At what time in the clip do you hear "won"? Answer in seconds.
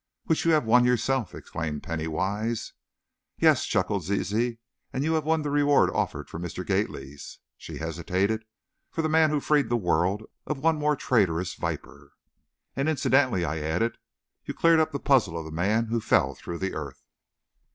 0.65-0.83, 5.23-5.43